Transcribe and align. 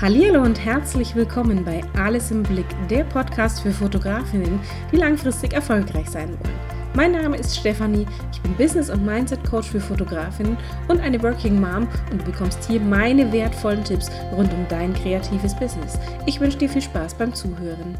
Hallo 0.00 0.42
und 0.42 0.64
herzlich 0.64 1.14
willkommen 1.14 1.62
bei 1.62 1.82
Alles 1.94 2.30
im 2.30 2.42
Blick, 2.42 2.64
der 2.88 3.04
Podcast 3.04 3.60
für 3.60 3.70
Fotografinnen, 3.70 4.58
die 4.90 4.96
langfristig 4.96 5.52
erfolgreich 5.52 6.08
sein 6.08 6.30
wollen. 6.30 6.58
Mein 6.94 7.12
Name 7.12 7.36
ist 7.36 7.54
Stefanie, 7.54 8.06
ich 8.32 8.40
bin 8.40 8.54
Business- 8.54 8.88
und 8.88 9.04
Mindset-Coach 9.04 9.68
für 9.68 9.78
Fotografinnen 9.78 10.56
und 10.88 11.00
eine 11.00 11.22
Working 11.22 11.60
Mom 11.60 11.86
und 12.10 12.22
du 12.22 12.24
bekommst 12.24 12.64
hier 12.66 12.80
meine 12.80 13.30
wertvollen 13.30 13.84
Tipps 13.84 14.10
rund 14.34 14.50
um 14.54 14.66
dein 14.70 14.94
kreatives 14.94 15.54
Business. 15.54 15.98
Ich 16.24 16.40
wünsche 16.40 16.56
dir 16.56 16.70
viel 16.70 16.80
Spaß 16.80 17.12
beim 17.12 17.34
Zuhören. 17.34 17.98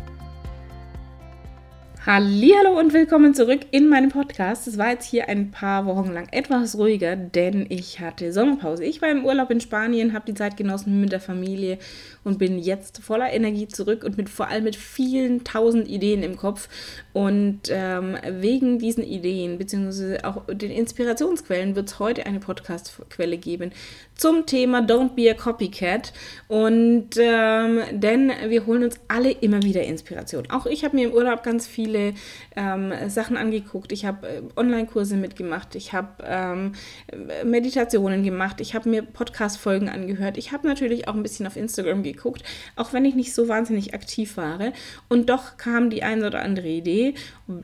Hallo 2.07 2.79
und 2.79 2.95
willkommen 2.95 3.35
zurück 3.35 3.61
in 3.73 3.87
meinem 3.87 4.09
Podcast. 4.09 4.67
Es 4.67 4.79
war 4.79 4.89
jetzt 4.89 5.05
hier 5.05 5.29
ein 5.29 5.51
paar 5.51 5.85
Wochen 5.85 6.11
lang 6.11 6.29
etwas 6.33 6.79
ruhiger, 6.79 7.15
denn 7.15 7.67
ich 7.69 8.01
hatte 8.01 8.33
Sommerpause. 8.33 8.85
Ich 8.85 9.03
war 9.03 9.11
im 9.11 9.27
Urlaub 9.27 9.51
in 9.51 9.61
Spanien, 9.61 10.15
habe 10.15 10.25
die 10.25 10.33
Zeit 10.33 10.57
genossen 10.57 10.99
mit 11.03 11.13
der 11.13 11.21
Familie 11.21 11.79
und 12.25 12.39
bin 12.39 12.59
jetzt 12.59 13.03
voller 13.03 13.31
Energie 13.31 13.69
zurück 13.69 14.03
und 14.03 14.17
mit 14.17 14.31
vor 14.31 14.49
allem 14.49 14.65
mit 14.65 14.77
vielen 14.77 15.45
tausend 15.45 15.89
Ideen 15.89 16.23
im 16.23 16.39
Kopf. 16.39 16.71
Und 17.13 17.61
ähm, 17.69 18.17
wegen 18.27 18.79
diesen 18.79 19.05
Ideen 19.05 19.59
beziehungsweise 19.59 20.25
auch 20.25 20.47
den 20.47 20.71
Inspirationsquellen 20.71 21.77
wird 21.77 21.89
es 21.89 21.99
heute 21.99 22.25
eine 22.25 22.41
Podcast-Quelle 22.41 23.37
geben 23.37 23.73
zum 24.15 24.47
Thema 24.47 24.81
Don't 24.81 25.15
be 25.15 25.31
a 25.31 25.35
Copycat. 25.35 26.15
Und 26.49 27.11
ähm, 27.19 27.81
denn 27.91 28.33
wir 28.49 28.65
holen 28.65 28.85
uns 28.85 28.99
alle 29.09 29.33
immer 29.33 29.63
wieder 29.63 29.83
Inspiration. 29.83 30.51
Auch 30.51 30.65
ich 30.65 30.83
habe 30.83 30.97
mir 30.97 31.09
im 31.09 31.13
Urlaub 31.13 31.43
ganz 31.43 31.67
viel 31.67 31.91
viele 32.01 32.15
ähm, 32.57 32.93
Sachen 33.09 33.37
angeguckt. 33.37 33.93
Ich 33.93 34.05
habe 34.05 34.27
äh, 34.27 34.43
Online-Kurse 34.57 35.17
mitgemacht. 35.17 35.75
Ich 35.75 35.93
habe 35.93 36.25
ähm, 36.25 36.73
Meditationen 37.45 38.23
gemacht. 38.23 38.61
Ich 38.61 38.75
habe 38.75 38.89
mir 38.89 39.03
Podcast-Folgen 39.03 39.89
angehört. 39.89 40.37
Ich 40.39 40.53
habe 40.53 40.67
natürlich 40.67 41.09
auch 41.09 41.15
ein 41.15 41.23
bisschen 41.23 41.47
auf 41.47 41.57
Instagram 41.57 42.03
geguckt, 42.03 42.43
auch 42.77 42.93
wenn 42.93 43.05
ich 43.05 43.15
nicht 43.15 43.35
so 43.35 43.49
wahnsinnig 43.49 43.95
aktiv 43.95 44.37
war. 44.37 44.59
Und 45.09 45.31
doch 45.31 45.57
kam 45.57 45.91
die 45.91 46.03
eine 46.03 46.27
oder 46.27 46.43
andere 46.43 46.69
Idee, 46.69 47.15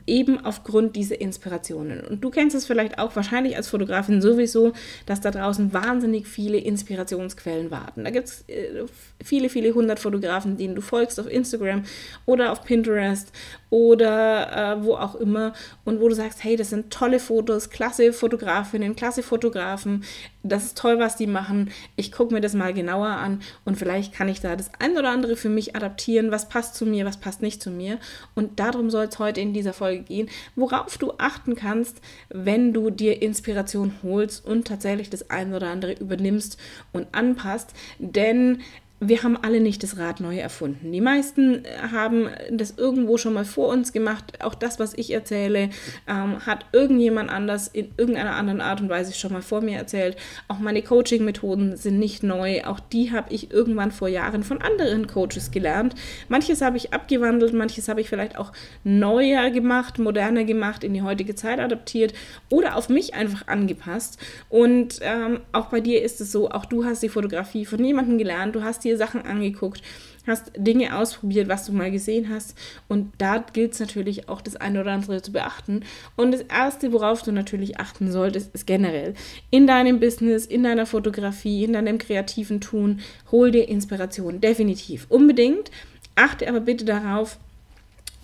eben 0.05 0.43
aufgrund 0.43 0.95
dieser 0.95 1.19
Inspirationen. 1.19 2.01
Und 2.01 2.23
du 2.23 2.29
kennst 2.29 2.55
es 2.55 2.65
vielleicht 2.65 2.97
auch 2.99 3.15
wahrscheinlich 3.15 3.55
als 3.55 3.67
Fotografin 3.67 4.21
sowieso, 4.21 4.73
dass 5.05 5.21
da 5.21 5.31
draußen 5.31 5.73
wahnsinnig 5.73 6.27
viele 6.27 6.57
Inspirationsquellen 6.57 7.71
warten. 7.71 8.03
Da 8.03 8.09
gibt 8.09 8.27
es 8.27 8.45
äh, 8.47 8.85
viele, 9.23 9.49
viele 9.49 9.73
hundert 9.73 9.99
Fotografen, 9.99 10.57
denen 10.57 10.75
du 10.75 10.81
folgst 10.81 11.19
auf 11.19 11.29
Instagram 11.29 11.83
oder 12.25 12.51
auf 12.51 12.63
Pinterest 12.63 13.31
oder 13.69 14.16
äh, 14.17 14.83
wo 14.83 14.95
auch 14.95 15.15
immer. 15.15 15.53
Und 15.85 15.99
wo 15.99 16.09
du 16.09 16.15
sagst, 16.15 16.43
hey, 16.43 16.55
das 16.55 16.69
sind 16.69 16.91
tolle 16.91 17.19
Fotos, 17.19 17.69
klasse 17.69 18.13
Fotografinnen, 18.13 18.95
klasse 18.95 19.23
Fotografen, 19.23 20.03
das 20.47 20.65
ist 20.65 20.77
toll, 20.77 20.99
was 20.99 21.15
die 21.15 21.27
machen, 21.27 21.71
ich 21.95 22.11
gucke 22.11 22.33
mir 22.33 22.41
das 22.41 22.53
mal 22.53 22.73
genauer 22.73 23.07
an 23.07 23.41
und 23.65 23.77
vielleicht 23.77 24.13
kann 24.13 24.29
ich 24.29 24.39
da 24.39 24.55
das 24.55 24.71
ein 24.79 24.97
oder 24.97 25.09
andere 25.09 25.35
für 25.35 25.49
mich 25.49 25.75
adaptieren, 25.75 26.31
was 26.31 26.49
passt 26.49 26.75
zu 26.75 26.85
mir, 26.85 27.05
was 27.05 27.17
passt 27.17 27.41
nicht 27.41 27.61
zu 27.61 27.69
mir? 27.69 27.99
Und 28.35 28.59
darum 28.59 28.89
soll 28.89 29.05
es 29.05 29.19
heute 29.19 29.41
in 29.41 29.53
dieser 29.53 29.73
Folge 29.73 30.03
gehen, 30.03 30.29
worauf 30.55 30.97
du 30.97 31.13
achten 31.17 31.55
kannst, 31.55 32.01
wenn 32.29 32.73
du 32.73 32.89
dir 32.89 33.21
Inspiration 33.21 33.93
holst 34.03 34.45
und 34.45 34.67
tatsächlich 34.67 35.09
das 35.09 35.29
ein 35.29 35.53
oder 35.53 35.67
andere 35.69 35.93
übernimmst 35.93 36.57
und 36.93 37.07
anpasst, 37.11 37.73
denn 37.99 38.61
wir 38.99 39.21
haben 39.21 39.37
alle 39.37 39.59
nicht 39.59 39.83
das 39.83 39.97
Rad 39.97 40.21
neu 40.21 40.37
erfunden. 40.37 40.91
Die 40.91 41.01
meisten 41.01 41.63
äh, 41.65 41.69
haben 41.91 42.29
das 42.51 42.77
irgendwo 42.77 43.17
schon 43.17 43.33
mal 43.33 43.45
vor 43.45 43.69
uns 43.69 43.93
gemacht. 43.93 44.43
Auch 44.43 44.55
das, 44.55 44.79
was 44.79 44.95
ich 44.95 45.11
erzähle, 45.11 45.69
ähm, 46.07 46.43
hat 46.45 46.65
irgendjemand 46.71 47.29
anders 47.29 47.67
in 47.67 47.91
irgendeiner 47.97 48.35
anderen 48.35 48.59
Art 48.59 48.81
und 48.81 48.89
Weise 48.89 49.13
schon 49.13 49.33
mal 49.33 49.43
vor 49.43 49.61
mir 49.61 49.77
erzählt. 49.77 50.17
Auch 50.47 50.57
meine 50.57 50.81
Coaching-Methoden 50.81 51.77
sind 51.77 51.99
nicht 51.99 52.23
neu. 52.23 52.63
Auch 52.63 52.79
die 52.79 53.11
habe 53.11 53.31
ich 53.31 53.51
irgendwann 53.51 53.91
vor 53.91 54.07
Jahren 54.07 54.43
von 54.43 54.61
anderen 54.63 55.05
Coaches 55.05 55.51
gelernt. 55.51 55.93
Manches 56.27 56.61
habe 56.61 56.77
ich 56.77 56.91
abgewandelt, 56.91 57.53
manches 57.53 57.89
habe 57.89 58.01
ich 58.01 58.09
vielleicht 58.09 58.37
auch 58.37 58.51
neuer 58.83 59.51
gemacht, 59.51 59.99
moderner 59.99 60.43
gemacht, 60.43 60.83
in 60.83 60.95
die 60.95 61.03
heutige 61.03 61.35
Zeit 61.35 61.59
adaptiert 61.59 62.13
oder 62.49 62.75
auf 62.75 62.89
mich 62.89 63.13
einfach 63.13 63.47
angepasst. 63.47 64.17
Und 64.49 64.99
ähm, 65.01 65.41
auch 65.51 65.67
bei 65.67 65.81
dir 65.81 66.01
ist 66.01 66.19
es 66.19 66.31
so, 66.31 66.49
auch 66.49 66.65
du 66.65 66.83
hast 66.83 67.03
die 67.03 67.09
Fotografie 67.09 67.65
von 67.65 67.83
jemandem 67.83 68.17
gelernt, 68.17 68.55
du 68.55 68.63
hast 68.63 68.83
die 68.83 68.86
dir 68.87 68.97
Sachen 68.97 69.21
angeguckt, 69.21 69.81
hast 70.25 70.51
Dinge 70.57 70.97
ausprobiert, 70.97 71.47
was 71.47 71.65
du 71.65 71.71
mal 71.71 71.91
gesehen 71.91 72.29
hast. 72.29 72.57
Und 72.87 73.13
da 73.17 73.37
gilt 73.37 73.73
es 73.73 73.79
natürlich 73.79 74.29
auch, 74.29 74.41
das 74.41 74.55
eine 74.55 74.81
oder 74.81 74.91
andere 74.91 75.21
zu 75.21 75.31
beachten. 75.31 75.83
Und 76.15 76.31
das 76.31 76.41
Erste, 76.41 76.91
worauf 76.93 77.21
du 77.21 77.31
natürlich 77.31 77.79
achten 77.79 78.11
solltest, 78.11 78.53
ist 78.53 78.67
generell 78.67 79.13
in 79.49 79.67
deinem 79.67 79.99
Business, 79.99 80.45
in 80.45 80.63
deiner 80.63 80.85
Fotografie, 80.85 81.63
in 81.63 81.73
deinem 81.73 81.97
kreativen 81.97 82.61
Tun, 82.61 82.99
hol 83.31 83.51
dir 83.51 83.67
Inspiration. 83.67 84.41
Definitiv. 84.41 85.05
Unbedingt. 85.09 85.71
Achte 86.15 86.49
aber 86.49 86.61
bitte 86.61 86.83
darauf, 86.83 87.37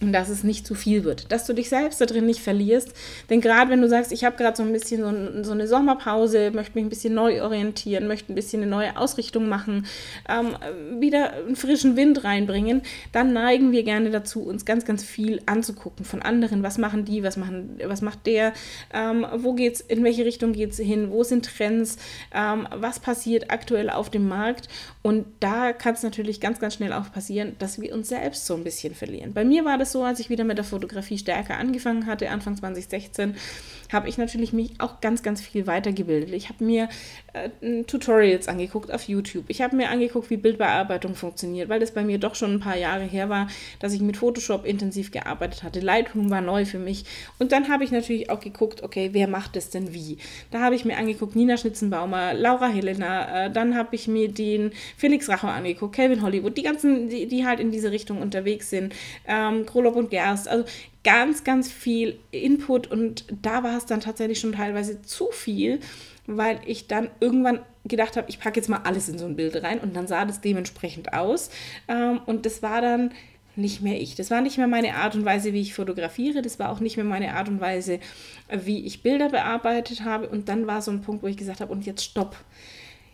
und 0.03 0.13
dass 0.13 0.29
es 0.29 0.43
nicht 0.43 0.67
zu 0.67 0.75
viel 0.75 1.03
wird, 1.03 1.31
dass 1.31 1.45
du 1.45 1.53
dich 1.53 1.69
selbst 1.69 2.01
da 2.01 2.05
drin 2.05 2.25
nicht 2.25 2.41
verlierst. 2.41 2.93
Denn 3.29 3.41
gerade 3.41 3.71
wenn 3.71 3.81
du 3.81 3.87
sagst, 3.87 4.11
ich 4.11 4.23
habe 4.23 4.35
gerade 4.35 4.55
so 4.55 4.63
ein 4.63 4.73
bisschen 4.73 5.01
so, 5.01 5.43
so, 5.43 5.51
eine 5.51 5.67
Sommerpause, 5.67 6.51
möchte 6.51 6.75
mich 6.75 6.85
ein 6.85 6.89
bisschen 6.89 7.13
neu 7.13 7.41
orientieren, 7.41 8.07
möchte 8.07 8.31
ein 8.31 8.35
bisschen 8.35 8.61
eine 8.61 8.69
neue 8.69 8.97
Ausrichtung 8.97 9.47
machen, 9.47 9.85
ähm, 10.27 10.55
wieder 10.99 11.33
einen 11.33 11.55
frischen 11.55 11.95
Wind 11.95 12.23
reinbringen, 12.23 12.81
dann 13.11 13.33
neigen 13.33 13.71
wir 13.71 13.83
gerne 13.83 14.11
dazu, 14.11 14.43
uns 14.43 14.65
ganz, 14.65 14.85
ganz 14.85 15.03
viel 15.03 15.41
anzugucken 15.45 16.05
von 16.05 16.21
anderen. 16.21 16.63
Was 16.63 16.77
machen 16.77 17.05
die, 17.05 17.23
was, 17.23 17.37
machen, 17.37 17.79
was 17.85 18.01
macht 18.01 18.25
der, 18.25 18.53
ähm, 18.93 19.25
wo 19.37 19.53
geht's, 19.53 19.79
in 19.81 20.03
welche 20.03 20.25
Richtung 20.25 20.53
geht 20.53 20.71
es 20.71 20.77
hin, 20.77 21.11
wo 21.11 21.23
sind 21.23 21.45
Trends, 21.45 21.97
ähm, 22.33 22.67
was 22.75 22.99
passiert 22.99 23.51
aktuell 23.51 23.89
auf 23.89 24.09
dem 24.09 24.27
Markt. 24.27 24.67
Und 25.01 25.25
da 25.39 25.71
kann 25.71 25.93
es 25.93 26.03
natürlich 26.03 26.41
ganz, 26.41 26.59
ganz 26.59 26.75
schnell 26.75 26.93
auch 26.93 27.11
passieren, 27.11 27.55
dass 27.59 27.79
wir 27.79 27.93
uns 27.93 28.09
selbst 28.09 28.45
so 28.45 28.55
ein 28.55 28.63
bisschen 28.63 28.95
verlieren. 28.95 29.33
Bei 29.33 29.45
mir 29.45 29.63
war 29.63 29.77
das 29.77 29.82
so, 29.91 30.03
als 30.03 30.19
ich 30.19 30.29
wieder 30.29 30.43
mit 30.43 30.57
der 30.57 30.65
Fotografie 30.65 31.17
stärker 31.17 31.57
angefangen 31.57 32.05
hatte, 32.05 32.29
Anfang 32.29 32.55
2016, 32.55 33.35
habe 33.91 34.09
ich 34.09 34.17
natürlich 34.17 34.53
mich 34.53 34.71
auch 34.79 35.01
ganz, 35.01 35.23
ganz 35.23 35.41
viel 35.41 35.67
weitergebildet. 35.67 36.33
Ich 36.33 36.49
habe 36.49 36.63
mir 36.63 36.89
äh, 37.33 37.83
Tutorials 37.83 38.47
angeguckt 38.47 38.91
auf 38.91 39.07
YouTube. 39.07 39.45
Ich 39.47 39.61
habe 39.61 39.75
mir 39.75 39.89
angeguckt, 39.89 40.29
wie 40.29 40.37
Bildbearbeitung 40.37 41.15
funktioniert, 41.15 41.69
weil 41.69 41.79
das 41.79 41.91
bei 41.91 42.03
mir 42.03 42.17
doch 42.17 42.35
schon 42.35 42.55
ein 42.55 42.59
paar 42.59 42.77
Jahre 42.77 43.03
her 43.03 43.29
war, 43.29 43.47
dass 43.79 43.93
ich 43.93 44.01
mit 44.01 44.17
Photoshop 44.17 44.65
intensiv 44.65 45.11
gearbeitet 45.11 45.63
hatte. 45.63 45.79
Lightroom 45.79 46.29
war 46.29 46.41
neu 46.41 46.65
für 46.65 46.79
mich. 46.79 47.05
Und 47.39 47.51
dann 47.51 47.69
habe 47.69 47.83
ich 47.83 47.91
natürlich 47.91 48.29
auch 48.29 48.39
geguckt, 48.39 48.83
okay, 48.83 49.09
wer 49.13 49.27
macht 49.27 49.55
das 49.55 49.69
denn 49.69 49.93
wie? 49.93 50.17
Da 50.51 50.59
habe 50.59 50.75
ich 50.75 50.85
mir 50.85 50.97
angeguckt, 50.97 51.35
Nina 51.35 51.57
Schnitzenbaumer, 51.57 52.33
Laura 52.33 52.67
Helena, 52.67 53.45
äh, 53.45 53.51
dann 53.51 53.75
habe 53.75 53.95
ich 53.95 54.07
mir 54.07 54.29
den 54.29 54.71
Felix 54.97 55.29
Racher 55.29 55.49
angeguckt, 55.49 55.95
Calvin 55.95 56.21
Hollywood, 56.21 56.57
die 56.57 56.63
ganzen, 56.63 57.09
die, 57.09 57.27
die 57.27 57.45
halt 57.45 57.59
in 57.59 57.71
diese 57.71 57.91
Richtung 57.91 58.21
unterwegs 58.21 58.69
sind, 58.69 58.93
ähm, 59.27 59.65
Krolop 59.73 59.95
und 59.95 60.11
Gerst. 60.11 60.47
Also 60.47 60.65
ganz, 61.03 61.43
ganz 61.43 61.71
viel 61.71 62.17
Input 62.31 62.87
und 62.89 63.25
da 63.41 63.63
war 63.63 63.77
es 63.77 63.85
dann 63.85 63.99
tatsächlich 63.99 64.39
schon 64.39 64.53
teilweise 64.53 65.01
zu 65.01 65.27
viel, 65.31 65.79
weil 66.27 66.61
ich 66.65 66.87
dann 66.87 67.09
irgendwann 67.19 67.59
gedacht 67.83 68.15
habe, 68.15 68.29
ich 68.29 68.39
packe 68.39 68.59
jetzt 68.59 68.69
mal 68.69 68.81
alles 68.85 69.09
in 69.09 69.17
so 69.17 69.25
ein 69.25 69.35
Bild 69.35 69.61
rein 69.61 69.79
und 69.79 69.95
dann 69.95 70.07
sah 70.07 70.23
das 70.23 70.39
dementsprechend 70.39 71.13
aus. 71.13 71.49
Ähm, 71.89 72.21
und 72.25 72.45
das 72.45 72.63
war 72.63 72.81
dann 72.81 73.11
nicht 73.55 73.81
mehr 73.81 73.99
ich. 73.99 74.15
Das 74.15 74.31
war 74.31 74.41
nicht 74.41 74.57
mehr 74.57 74.67
meine 74.67 74.95
Art 74.95 75.15
und 75.15 75.25
Weise, 75.25 75.53
wie 75.53 75.61
ich 75.61 75.73
fotografiere. 75.73 76.41
Das 76.41 76.59
war 76.59 76.69
auch 76.69 76.79
nicht 76.79 76.95
mehr 76.95 77.05
meine 77.05 77.35
Art 77.35 77.49
und 77.49 77.59
Weise, 77.59 77.99
wie 78.49 78.85
ich 78.85 79.03
Bilder 79.03 79.29
bearbeitet 79.29 80.03
habe. 80.03 80.27
Und 80.27 80.49
dann 80.49 80.65
war 80.65 80.81
so 80.81 80.91
ein 80.91 81.01
Punkt, 81.01 81.23
wo 81.23 81.27
ich 81.27 81.37
gesagt 81.37 81.61
habe, 81.61 81.71
und 81.71 81.85
jetzt 81.85 82.03
stopp 82.03 82.37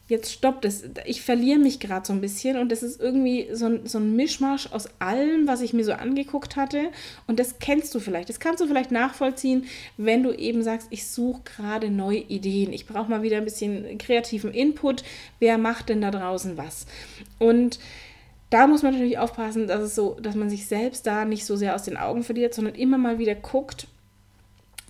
jetzt 0.09 0.31
stoppt 0.33 0.65
es. 0.65 0.83
Ich 1.05 1.21
verliere 1.21 1.59
mich 1.59 1.79
gerade 1.79 2.05
so 2.05 2.13
ein 2.13 2.19
bisschen 2.19 2.57
und 2.57 2.71
das 2.71 2.83
ist 2.83 2.99
irgendwie 2.99 3.47
so 3.53 3.67
ein, 3.67 3.85
so 3.85 3.99
ein 3.99 4.15
Mischmasch 4.15 4.71
aus 4.71 4.89
allem, 4.99 5.47
was 5.47 5.61
ich 5.61 5.71
mir 5.71 5.85
so 5.85 5.93
angeguckt 5.93 6.55
hatte. 6.55 6.89
Und 7.27 7.39
das 7.39 7.59
kennst 7.59 7.93
du 7.93 7.99
vielleicht. 7.99 8.27
Das 8.27 8.39
kannst 8.39 8.59
du 8.59 8.67
vielleicht 8.67 8.91
nachvollziehen, 8.91 9.65
wenn 9.97 10.23
du 10.23 10.33
eben 10.33 10.63
sagst, 10.63 10.87
ich 10.89 11.07
suche 11.07 11.43
gerade 11.45 11.91
neue 11.91 12.17
Ideen. 12.17 12.73
Ich 12.73 12.87
brauche 12.87 13.09
mal 13.09 13.21
wieder 13.21 13.37
ein 13.37 13.45
bisschen 13.45 13.97
kreativen 13.99 14.51
Input. 14.51 15.03
Wer 15.37 15.59
macht 15.59 15.89
denn 15.89 16.01
da 16.01 16.09
draußen 16.09 16.57
was? 16.57 16.87
Und 17.37 17.79
da 18.49 18.65
muss 18.65 18.81
man 18.81 18.93
natürlich 18.93 19.19
aufpassen, 19.19 19.67
dass 19.67 19.81
es 19.81 19.93
so, 19.93 20.17
dass 20.19 20.33
man 20.33 20.49
sich 20.49 20.65
selbst 20.65 21.05
da 21.05 21.23
nicht 21.23 21.45
so 21.45 21.55
sehr 21.55 21.75
aus 21.75 21.83
den 21.83 21.97
Augen 21.97 22.23
verliert, 22.23 22.55
sondern 22.55 22.73
immer 22.73 22.97
mal 22.97 23.19
wieder 23.19 23.35
guckt, 23.35 23.87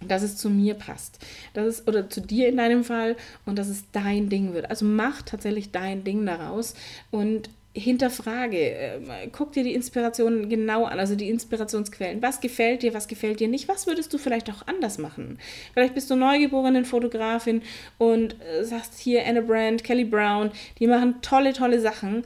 dass 0.08 0.24
es 0.24 0.38
zu 0.38 0.50
mir 0.50 0.74
passt. 0.76 1.20
Das 1.54 1.68
ist, 1.68 1.88
oder 1.88 2.10
zu 2.10 2.22
dir 2.22 2.48
in 2.48 2.58
deinem 2.58 2.84
Fall 2.84 3.16
und 3.46 3.58
dass 3.58 3.68
es 3.68 3.84
dein 3.92 4.30
Ding 4.30 4.54
wird. 4.54 4.70
Also 4.70 4.86
mach 4.86 5.22
tatsächlich 5.22 5.72
dein 5.72 6.04
Ding 6.04 6.26
daraus 6.26 6.74
und 7.12 7.50
hinterfrage, 7.74 8.58
äh, 8.58 9.00
guck 9.32 9.54
dir 9.54 9.64
die 9.64 9.76
Inspirationen 9.76 10.50
genau 10.50 10.86
an, 10.86 11.00
also 11.00 11.16
die 11.16 11.30
Inspirationsquellen. 11.30 12.22
Was 12.22 12.42
gefällt 12.42 12.82
dir, 12.82 12.94
was 12.94 13.08
gefällt 13.08 13.40
dir 13.40 13.48
nicht? 13.48 13.68
Was 13.68 13.86
würdest 13.86 14.12
du 14.12 14.18
vielleicht 14.18 14.50
auch 14.50 14.68
anders 14.68 14.98
machen? 14.98 15.38
Vielleicht 15.74 15.94
bist 15.94 16.10
du 16.10 16.16
neugeborene 16.16 16.84
Fotografin 16.84 17.62
und 17.98 18.36
äh, 18.42 18.64
sagst 18.64 19.00
hier 19.00 19.26
Anna 19.26 19.42
Brand, 19.42 19.84
Kelly 19.84 20.06
Brown, 20.06 20.52
die 20.80 20.88
machen 20.88 21.22
tolle, 21.22 21.54
tolle 21.54 21.80
Sachen, 21.80 22.24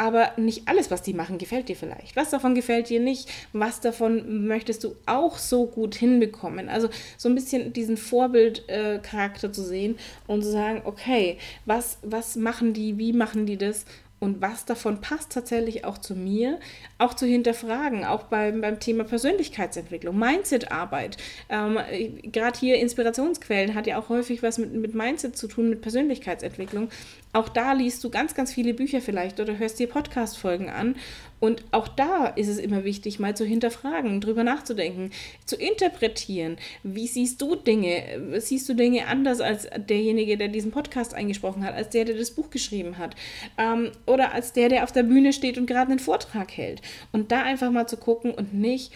aber 0.00 0.32
nicht 0.38 0.66
alles, 0.66 0.90
was 0.90 1.02
die 1.02 1.12
machen, 1.12 1.36
gefällt 1.36 1.68
dir 1.68 1.76
vielleicht. 1.76 2.16
Was 2.16 2.30
davon 2.30 2.54
gefällt 2.54 2.88
dir 2.88 3.00
nicht? 3.00 3.28
Was 3.52 3.80
davon 3.80 4.46
möchtest 4.46 4.82
du 4.82 4.96
auch 5.04 5.36
so 5.36 5.66
gut 5.66 5.94
hinbekommen? 5.94 6.70
Also 6.70 6.88
so 7.18 7.28
ein 7.28 7.34
bisschen 7.34 7.74
diesen 7.74 7.98
Vorbildcharakter 7.98 9.48
äh, 9.48 9.52
zu 9.52 9.62
sehen 9.62 9.98
und 10.26 10.42
zu 10.42 10.50
sagen, 10.50 10.80
okay, 10.86 11.36
was, 11.66 11.98
was 12.00 12.36
machen 12.36 12.72
die, 12.72 12.96
wie 12.96 13.12
machen 13.12 13.44
die 13.44 13.58
das? 13.58 13.84
Und 14.20 14.42
was 14.42 14.66
davon 14.66 15.00
passt 15.00 15.32
tatsächlich 15.32 15.84
auch 15.86 15.96
zu 15.98 16.14
mir, 16.14 16.60
auch 16.98 17.14
zu 17.14 17.26
hinterfragen, 17.26 18.04
auch 18.04 18.24
beim, 18.24 18.60
beim 18.60 18.78
Thema 18.78 19.04
Persönlichkeitsentwicklung, 19.04 20.16
Mindset-Arbeit. 20.18 21.16
Ähm, 21.48 21.78
Gerade 22.22 22.58
hier 22.58 22.76
Inspirationsquellen 22.76 23.74
hat 23.74 23.86
ja 23.86 23.98
auch 23.98 24.10
häufig 24.10 24.42
was 24.42 24.58
mit, 24.58 24.74
mit 24.74 24.94
Mindset 24.94 25.36
zu 25.36 25.48
tun, 25.48 25.70
mit 25.70 25.80
Persönlichkeitsentwicklung. 25.80 26.90
Auch 27.32 27.48
da 27.48 27.72
liest 27.72 28.04
du 28.04 28.10
ganz, 28.10 28.34
ganz 28.34 28.52
viele 28.52 28.74
Bücher 28.74 29.00
vielleicht 29.00 29.40
oder 29.40 29.58
hörst 29.58 29.78
dir 29.78 29.88
Podcast-Folgen 29.88 30.68
an. 30.68 30.96
Und 31.40 31.64
auch 31.70 31.88
da 31.88 32.26
ist 32.26 32.48
es 32.48 32.58
immer 32.58 32.84
wichtig, 32.84 33.18
mal 33.18 33.34
zu 33.34 33.44
hinterfragen, 33.44 34.20
drüber 34.20 34.44
nachzudenken, 34.44 35.10
zu 35.46 35.56
interpretieren. 35.56 36.58
Wie 36.82 37.06
siehst 37.06 37.40
du 37.40 37.56
Dinge? 37.56 38.40
Siehst 38.40 38.68
du 38.68 38.74
Dinge 38.74 39.06
anders 39.06 39.40
als 39.40 39.66
derjenige, 39.88 40.36
der 40.36 40.48
diesen 40.48 40.70
Podcast 40.70 41.14
eingesprochen 41.14 41.64
hat, 41.64 41.74
als 41.74 41.88
der, 41.88 42.04
der 42.04 42.16
das 42.16 42.30
Buch 42.30 42.50
geschrieben 42.50 42.98
hat? 42.98 43.16
Ähm, 43.56 43.90
oder 44.06 44.32
als 44.32 44.52
der, 44.52 44.68
der 44.68 44.84
auf 44.84 44.92
der 44.92 45.02
Bühne 45.02 45.32
steht 45.32 45.56
und 45.56 45.66
gerade 45.66 45.90
einen 45.90 45.98
Vortrag 45.98 46.56
hält? 46.56 46.82
Und 47.10 47.32
da 47.32 47.42
einfach 47.42 47.70
mal 47.70 47.86
zu 47.86 47.96
gucken 47.96 48.32
und 48.32 48.52
nicht 48.52 48.92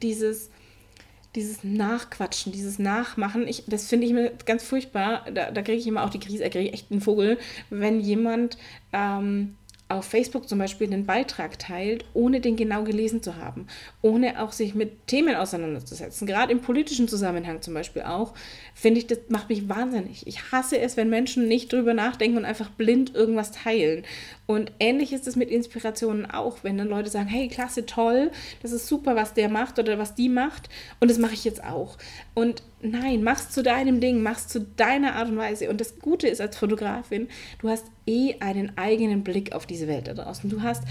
dieses 0.00 0.50
dieses 1.36 1.62
Nachquatschen, 1.62 2.52
dieses 2.52 2.78
Nachmachen, 2.78 3.46
ich, 3.46 3.64
das 3.66 3.86
finde 3.86 4.04
ich 4.06 4.10
immer 4.10 4.30
ganz 4.46 4.64
furchtbar. 4.64 5.24
Da, 5.32 5.50
da 5.50 5.62
kriege 5.62 5.78
ich 5.78 5.86
immer 5.86 6.04
auch 6.04 6.10
die 6.10 6.18
Krise, 6.18 6.42
da 6.42 6.48
kriege 6.48 6.68
ich 6.68 6.74
echt 6.74 6.90
einen 6.90 7.00
Vogel, 7.00 7.38
wenn 7.70 8.00
jemand 8.00 8.58
ähm, 8.92 9.56
auf 9.90 10.04
Facebook 10.04 10.48
zum 10.48 10.58
Beispiel 10.58 10.86
einen 10.86 11.04
Beitrag 11.04 11.58
teilt, 11.58 12.04
ohne 12.14 12.40
den 12.40 12.56
genau 12.56 12.84
gelesen 12.84 13.22
zu 13.22 13.36
haben, 13.36 13.66
ohne 14.02 14.40
auch 14.40 14.52
sich 14.52 14.74
mit 14.74 15.06
Themen 15.08 15.34
auseinanderzusetzen, 15.34 16.26
gerade 16.26 16.52
im 16.52 16.60
politischen 16.60 17.08
Zusammenhang 17.08 17.60
zum 17.60 17.74
Beispiel 17.74 18.02
auch, 18.02 18.32
finde 18.74 19.00
ich, 19.00 19.06
das 19.08 19.18
macht 19.28 19.48
mich 19.48 19.68
wahnsinnig. 19.68 20.26
Ich 20.26 20.52
hasse 20.52 20.78
es, 20.78 20.96
wenn 20.96 21.10
Menschen 21.10 21.48
nicht 21.48 21.72
drüber 21.72 21.92
nachdenken 21.92 22.38
und 22.38 22.44
einfach 22.44 22.70
blind 22.70 23.14
irgendwas 23.14 23.50
teilen. 23.50 24.04
Und 24.50 24.72
ähnlich 24.80 25.12
ist 25.12 25.28
es 25.28 25.36
mit 25.36 25.48
Inspirationen 25.48 26.28
auch, 26.28 26.64
wenn 26.64 26.76
dann 26.76 26.88
Leute 26.88 27.08
sagen, 27.08 27.28
hey, 27.28 27.46
klasse, 27.46 27.86
toll, 27.86 28.32
das 28.62 28.72
ist 28.72 28.88
super, 28.88 29.14
was 29.14 29.32
der 29.32 29.48
macht 29.48 29.78
oder 29.78 29.96
was 29.96 30.16
die 30.16 30.28
macht 30.28 30.68
und 30.98 31.08
das 31.08 31.18
mache 31.18 31.34
ich 31.34 31.44
jetzt 31.44 31.62
auch. 31.62 31.96
Und 32.34 32.64
nein, 32.82 33.22
mach's 33.22 33.50
zu 33.50 33.62
deinem 33.62 34.00
Ding, 34.00 34.24
mach's 34.24 34.48
zu 34.48 34.60
deiner 34.60 35.14
Art 35.14 35.28
und 35.28 35.36
Weise. 35.36 35.70
Und 35.70 35.80
das 35.80 36.00
Gute 36.00 36.26
ist 36.26 36.40
als 36.40 36.56
Fotografin, 36.56 37.28
du 37.60 37.68
hast 37.68 37.84
eh 38.08 38.40
einen 38.40 38.76
eigenen 38.76 39.22
Blick 39.22 39.52
auf 39.52 39.66
diese 39.66 39.86
Welt 39.86 40.08
da 40.08 40.14
draußen. 40.14 40.50
Du 40.50 40.62
hast 40.62 40.82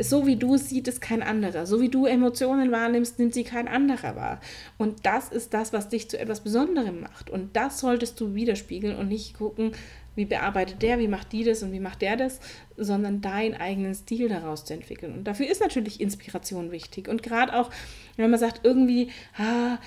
so 0.00 0.26
wie 0.26 0.36
du 0.36 0.56
sieht 0.56 0.86
es 0.86 1.00
kein 1.00 1.24
anderer. 1.24 1.66
So 1.66 1.80
wie 1.80 1.88
du 1.88 2.06
Emotionen 2.06 2.70
wahrnimmst, 2.70 3.18
nimmt 3.18 3.34
sie 3.34 3.42
kein 3.42 3.66
anderer 3.66 4.14
wahr. 4.14 4.40
Und 4.78 5.04
das 5.04 5.28
ist 5.28 5.52
das, 5.54 5.72
was 5.72 5.88
dich 5.88 6.08
zu 6.08 6.18
etwas 6.18 6.40
Besonderem 6.40 7.00
macht. 7.00 7.30
Und 7.30 7.56
das 7.56 7.80
solltest 7.80 8.20
du 8.20 8.34
widerspiegeln 8.34 8.96
und 8.96 9.08
nicht 9.08 9.36
gucken, 9.36 9.72
wie 10.16 10.24
bearbeitet 10.24 10.82
der, 10.82 10.98
wie 10.98 11.08
macht 11.08 11.32
die 11.32 11.44
das 11.44 11.62
und 11.62 11.72
wie 11.72 11.80
macht 11.80 12.02
der 12.02 12.16
das, 12.16 12.40
sondern 12.76 13.20
deinen 13.20 13.54
eigenen 13.54 13.94
Stil 13.94 14.28
daraus 14.28 14.64
zu 14.64 14.74
entwickeln. 14.74 15.12
Und 15.12 15.24
dafür 15.24 15.48
ist 15.48 15.60
natürlich 15.60 16.00
Inspiration 16.00 16.72
wichtig. 16.72 17.08
Und 17.08 17.22
gerade 17.22 17.54
auch, 17.54 17.70
wenn 18.16 18.30
man 18.30 18.40
sagt, 18.40 18.62
irgendwie, 18.64 19.10
ah, 19.38 19.78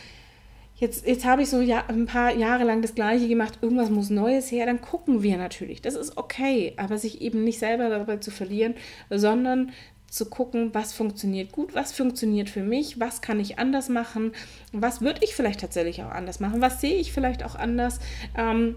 jetzt, 0.78 1.06
jetzt 1.06 1.26
habe 1.26 1.42
ich 1.42 1.50
so 1.50 1.62
ja, 1.62 1.84
ein 1.88 2.06
paar 2.06 2.34
Jahre 2.34 2.64
lang 2.64 2.81
das 2.81 2.96
Gleiche 2.96 3.28
gemacht, 3.28 3.60
irgendwas 3.62 3.90
muss 3.90 4.10
Neues 4.10 4.52
her, 4.52 4.66
dann 4.66 4.81
gucken 4.81 5.24
wir 5.24 5.38
natürlich. 5.38 5.81
Das 5.81 5.96
ist 5.96 6.18
okay, 6.18 6.74
aber 6.78 6.98
sich 6.98 7.22
eben 7.22 7.44
nicht 7.44 7.60
selber 7.60 7.90
dabei 7.90 8.18
zu 8.18 8.32
verlieren, 8.32 8.75
sondern 9.10 9.72
zu 10.10 10.25
gucken, 10.25 10.74
was 10.74 10.94
funktioniert 10.94 11.52
gut, 11.52 11.75
was 11.75 11.92
funktioniert 11.92 12.50
für 12.50 12.64
mich, 12.64 13.00
was 13.00 13.22
kann 13.22 13.40
ich 13.40 13.60
anders 13.60 13.90
machen, 13.90 14.32
was 14.72 15.02
würde 15.02 15.22
ich 15.24 15.36
vielleicht 15.36 15.60
tatsächlich 15.60 16.02
auch 16.04 16.10
anders 16.10 16.40
machen, 16.40 16.62
was 16.62 16.82
sehe 16.82 16.96
ich 16.96 17.14
vielleicht 17.14 17.44
auch 17.44 17.56
anders. 17.56 18.00
Ähm, 18.36 18.75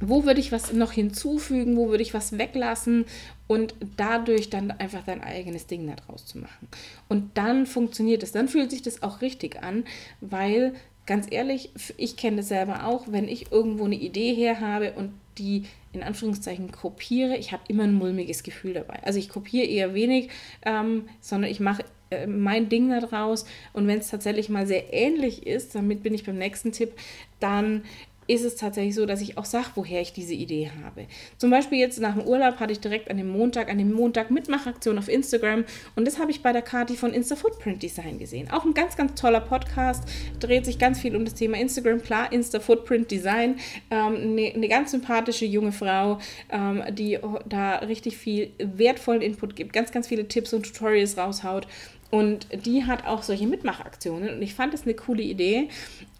wo 0.00 0.24
würde 0.24 0.40
ich 0.40 0.52
was 0.52 0.72
noch 0.72 0.92
hinzufügen, 0.92 1.76
wo 1.76 1.88
würde 1.90 2.02
ich 2.02 2.14
was 2.14 2.38
weglassen 2.38 3.04
und 3.46 3.74
dadurch 3.96 4.50
dann 4.50 4.70
einfach 4.70 5.04
dein 5.04 5.22
eigenes 5.22 5.66
Ding 5.66 5.86
daraus 5.94 6.26
zu 6.26 6.38
machen. 6.38 6.68
Und 7.08 7.36
dann 7.36 7.66
funktioniert 7.66 8.22
es, 8.22 8.32
dann 8.32 8.48
fühlt 8.48 8.70
sich 8.70 8.82
das 8.82 9.02
auch 9.02 9.20
richtig 9.20 9.62
an, 9.62 9.84
weil 10.20 10.74
ganz 11.06 11.26
ehrlich, 11.30 11.70
ich 11.96 12.16
kenne 12.16 12.38
das 12.38 12.48
selber 12.48 12.86
auch, 12.86 13.06
wenn 13.08 13.28
ich 13.28 13.50
irgendwo 13.50 13.84
eine 13.84 13.96
Idee 13.96 14.34
her 14.34 14.60
habe 14.60 14.92
und 14.92 15.12
die 15.38 15.64
in 15.92 16.02
Anführungszeichen 16.02 16.70
kopiere, 16.70 17.36
ich 17.36 17.52
habe 17.52 17.62
immer 17.68 17.82
ein 17.82 17.94
mulmiges 17.94 18.42
Gefühl 18.42 18.74
dabei. 18.74 19.02
Also 19.02 19.18
ich 19.18 19.28
kopiere 19.28 19.66
eher 19.66 19.94
wenig, 19.94 20.28
ähm, 20.64 21.08
sondern 21.20 21.50
ich 21.50 21.58
mache 21.58 21.84
äh, 22.10 22.26
mein 22.26 22.68
Ding 22.68 22.90
daraus 22.90 23.44
und 23.72 23.86
wenn 23.88 23.98
es 23.98 24.08
tatsächlich 24.08 24.48
mal 24.48 24.66
sehr 24.66 24.92
ähnlich 24.92 25.46
ist, 25.46 25.74
damit 25.74 26.02
bin 26.02 26.14
ich 26.14 26.24
beim 26.24 26.38
nächsten 26.38 26.72
Tipp, 26.72 26.92
dann 27.40 27.82
ist 28.30 28.44
es 28.44 28.54
tatsächlich 28.54 28.94
so, 28.94 29.06
dass 29.06 29.20
ich 29.20 29.36
auch 29.36 29.44
sage, 29.44 29.66
woher 29.74 30.00
ich 30.00 30.12
diese 30.12 30.34
Idee 30.34 30.70
habe. 30.84 31.06
Zum 31.36 31.50
Beispiel 31.50 31.78
jetzt 31.78 31.98
nach 31.98 32.14
dem 32.14 32.26
Urlaub 32.26 32.60
hatte 32.60 32.72
ich 32.72 32.78
direkt 32.78 33.10
an 33.10 33.16
dem 33.16 33.28
Montag, 33.28 33.68
an 33.68 33.78
dem 33.78 33.92
Montag 33.92 34.30
Mitmachaktion 34.30 34.98
auf 34.98 35.08
Instagram 35.08 35.64
und 35.96 36.06
das 36.06 36.20
habe 36.20 36.30
ich 36.30 36.40
bei 36.40 36.52
der 36.52 36.62
Kati 36.62 36.96
von 36.96 37.12
Insta 37.12 37.34
Footprint 37.34 37.82
Design 37.82 38.18
gesehen. 38.20 38.48
Auch 38.52 38.64
ein 38.64 38.72
ganz, 38.72 38.96
ganz 38.96 39.20
toller 39.20 39.40
Podcast, 39.40 40.04
dreht 40.38 40.64
sich 40.64 40.78
ganz 40.78 41.00
viel 41.00 41.16
um 41.16 41.24
das 41.24 41.34
Thema 41.34 41.58
Instagram, 41.58 42.02
klar, 42.02 42.32
Insta 42.32 42.60
Footprint 42.60 43.10
Design. 43.10 43.56
Ähm, 43.90 44.14
eine, 44.14 44.52
eine 44.54 44.68
ganz 44.68 44.92
sympathische 44.92 45.44
junge 45.44 45.72
Frau, 45.72 46.18
ähm, 46.50 46.84
die 46.92 47.18
da 47.48 47.76
richtig 47.76 48.16
viel 48.16 48.52
wertvollen 48.58 49.22
Input 49.22 49.56
gibt, 49.56 49.72
ganz, 49.72 49.90
ganz 49.90 50.06
viele 50.06 50.28
Tipps 50.28 50.52
und 50.52 50.64
Tutorials 50.64 51.18
raushaut. 51.18 51.66
Und 52.10 52.46
die 52.64 52.84
hat 52.84 53.06
auch 53.06 53.22
solche 53.22 53.46
Mitmachaktionen 53.46 54.34
und 54.34 54.42
ich 54.42 54.54
fand 54.54 54.74
das 54.74 54.82
eine 54.82 54.94
coole 54.94 55.22
Idee 55.22 55.68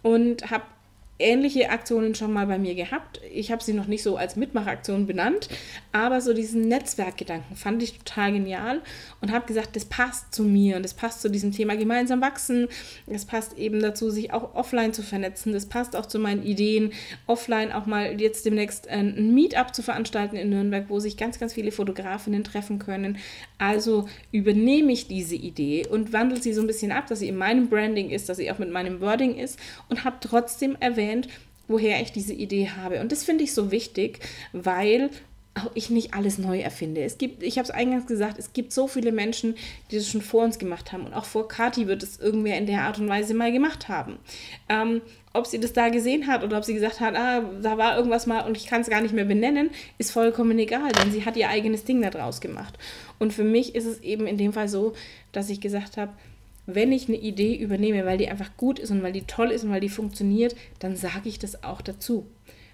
und 0.03 0.49
habe 0.49 0.63
ähnliche 1.21 1.69
Aktionen 1.69 2.15
schon 2.15 2.33
mal 2.33 2.47
bei 2.47 2.57
mir 2.57 2.75
gehabt. 2.75 3.21
Ich 3.31 3.51
habe 3.51 3.63
sie 3.63 3.73
noch 3.73 3.87
nicht 3.87 4.03
so 4.03 4.17
als 4.17 4.35
Mitmachaktion 4.35 5.07
benannt, 5.07 5.49
aber 5.91 6.21
so 6.21 6.33
diesen 6.33 6.67
Netzwerkgedanken 6.67 7.55
fand 7.55 7.83
ich 7.83 7.97
total 7.99 8.33
genial 8.33 8.81
und 9.21 9.31
habe 9.31 9.45
gesagt, 9.45 9.75
das 9.75 9.85
passt 9.85 10.33
zu 10.33 10.43
mir 10.43 10.75
und 10.75 10.83
das 10.83 10.93
passt 10.93 11.21
zu 11.21 11.29
diesem 11.29 11.51
Thema 11.51 11.75
gemeinsam 11.75 12.21
wachsen. 12.21 12.67
Das 13.07 13.25
passt 13.25 13.57
eben 13.57 13.79
dazu, 13.81 14.09
sich 14.09 14.33
auch 14.33 14.55
offline 14.55 14.93
zu 14.93 15.03
vernetzen. 15.03 15.53
Das 15.53 15.67
passt 15.67 15.95
auch 15.95 16.05
zu 16.05 16.19
meinen 16.19 16.43
Ideen, 16.43 16.91
offline 17.27 17.71
auch 17.71 17.85
mal 17.85 18.19
jetzt 18.19 18.45
demnächst 18.45 18.87
ein 18.87 19.33
Meetup 19.33 19.73
zu 19.75 19.83
veranstalten 19.83 20.35
in 20.35 20.49
Nürnberg, 20.49 20.85
wo 20.89 20.99
sich 20.99 21.17
ganz, 21.17 21.39
ganz 21.39 21.53
viele 21.53 21.71
Fotografinnen 21.71 22.43
treffen 22.43 22.79
können. 22.79 23.17
Also 23.57 24.07
übernehme 24.31 24.91
ich 24.91 25.07
diese 25.07 25.35
Idee 25.35 25.85
und 25.87 26.13
wandle 26.13 26.41
sie 26.41 26.53
so 26.53 26.61
ein 26.61 26.67
bisschen 26.67 26.91
ab, 26.91 27.07
dass 27.07 27.19
sie 27.19 27.27
in 27.27 27.37
meinem 27.37 27.69
Branding 27.69 28.09
ist, 28.09 28.29
dass 28.29 28.37
sie 28.37 28.51
auch 28.51 28.57
mit 28.57 28.71
meinem 28.71 29.01
Wording 29.01 29.35
ist 29.35 29.59
und 29.89 30.03
habe 30.03 30.17
trotzdem 30.19 30.75
erwähnt, 30.79 31.10
erwähnt, 31.11 31.27
woher 31.67 32.01
ich 32.01 32.11
diese 32.11 32.33
Idee 32.33 32.69
habe. 32.69 32.99
Und 33.01 33.11
das 33.11 33.23
finde 33.23 33.43
ich 33.43 33.53
so 33.53 33.71
wichtig, 33.71 34.19
weil 34.53 35.09
auch 35.53 35.71
ich 35.73 35.89
nicht 35.89 36.13
alles 36.13 36.37
neu 36.37 36.59
erfinde. 36.59 37.03
Es 37.03 37.17
gibt, 37.17 37.43
ich 37.43 37.57
habe 37.57 37.65
es 37.65 37.71
eingangs 37.71 38.07
gesagt, 38.07 38.39
es 38.39 38.53
gibt 38.53 38.71
so 38.71 38.87
viele 38.87 39.11
Menschen, 39.11 39.55
die 39.89 39.97
das 39.97 40.07
schon 40.07 40.21
vor 40.21 40.45
uns 40.45 40.59
gemacht 40.59 40.93
haben. 40.93 41.05
Und 41.05 41.13
auch 41.13 41.25
vor 41.25 41.49
Kati 41.49 41.87
wird 41.87 42.03
es 42.03 42.19
irgendwer 42.19 42.57
in 42.57 42.67
der 42.67 42.83
Art 42.83 42.99
und 42.99 43.09
Weise 43.09 43.33
mal 43.33 43.51
gemacht 43.51 43.89
haben. 43.89 44.17
Ähm, 44.69 45.01
ob 45.33 45.47
sie 45.47 45.59
das 45.59 45.73
da 45.73 45.89
gesehen 45.89 46.27
hat 46.27 46.43
oder 46.43 46.57
ob 46.57 46.63
sie 46.63 46.73
gesagt 46.73 47.01
hat, 47.01 47.15
ah, 47.15 47.41
da 47.61 47.77
war 47.77 47.97
irgendwas 47.97 48.27
mal 48.27 48.41
und 48.45 48.55
ich 48.55 48.65
kann 48.65 48.81
es 48.81 48.89
gar 48.89 49.01
nicht 49.01 49.13
mehr 49.13 49.25
benennen, 49.25 49.71
ist 49.97 50.11
vollkommen 50.11 50.57
egal, 50.57 50.91
denn 50.91 51.11
sie 51.11 51.25
hat 51.25 51.35
ihr 51.35 51.49
eigenes 51.49 51.83
Ding 51.83 52.01
daraus 52.01 52.39
gemacht. 52.39 52.77
Und 53.19 53.33
für 53.33 53.43
mich 53.43 53.75
ist 53.75 53.85
es 53.85 53.99
eben 54.01 54.27
in 54.27 54.37
dem 54.37 54.53
Fall 54.53 54.69
so, 54.69 54.93
dass 55.33 55.49
ich 55.49 55.59
gesagt 55.59 55.97
habe, 55.97 56.13
wenn 56.65 56.91
ich 56.91 57.07
eine 57.07 57.17
Idee 57.17 57.55
übernehme, 57.55 58.05
weil 58.05 58.17
die 58.17 58.29
einfach 58.29 58.55
gut 58.57 58.79
ist 58.79 58.91
und 58.91 59.03
weil 59.03 59.13
die 59.13 59.23
toll 59.23 59.51
ist 59.51 59.63
und 59.63 59.71
weil 59.71 59.81
die 59.81 59.89
funktioniert, 59.89 60.55
dann 60.79 60.95
sage 60.95 61.29
ich 61.29 61.39
das 61.39 61.63
auch 61.63 61.81
dazu. 61.81 62.27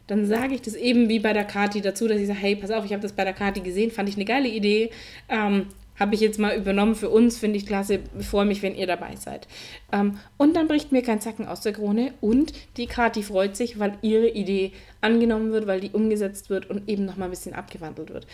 Dann 0.07 0.25
sage 0.25 0.55
ich 0.55 0.61
das 0.61 0.75
eben 0.75 1.09
wie 1.09 1.19
bei 1.19 1.33
der 1.33 1.43
Kati 1.43 1.81
dazu, 1.81 2.07
dass 2.07 2.19
ich 2.19 2.27
sage, 2.27 2.39
hey, 2.39 2.55
pass 2.55 2.71
auf, 2.71 2.85
ich 2.85 2.93
habe 2.93 3.01
das 3.01 3.13
bei 3.13 3.23
der 3.23 3.33
Kati 3.33 3.59
gesehen, 3.59 3.91
fand 3.91 4.07
ich 4.07 4.15
eine 4.15 4.25
geile 4.25 4.47
Idee, 4.47 4.89
ähm, 5.29 5.67
habe 5.99 6.15
ich 6.15 6.21
jetzt 6.21 6.39
mal 6.39 6.55
übernommen 6.55 6.95
für 6.95 7.09
uns, 7.09 7.37
finde 7.37 7.57
ich 7.57 7.65
klasse, 7.65 7.99
freue 8.19 8.45
mich, 8.45 8.61
wenn 8.61 8.75
ihr 8.75 8.87
dabei 8.87 9.15
seid. 9.15 9.47
Ähm, 9.91 10.19
und 10.37 10.55
dann 10.55 10.67
bricht 10.67 10.91
mir 10.91 11.01
kein 11.01 11.19
Zacken 11.19 11.47
aus 11.47 11.61
der 11.61 11.73
Krone 11.73 12.13
und 12.21 12.53
die 12.77 12.87
Kati 12.87 13.23
freut 13.23 13.57
sich, 13.57 13.79
weil 13.79 13.97
ihre 14.01 14.29
Idee 14.29 14.71
angenommen 15.01 15.51
wird, 15.51 15.67
weil 15.67 15.81
die 15.81 15.89
umgesetzt 15.89 16.49
wird 16.49 16.69
und 16.69 16.87
eben 16.87 17.05
nochmal 17.05 17.27
ein 17.27 17.31
bisschen 17.31 17.53
abgewandelt 17.53 18.13
wird. 18.13 18.27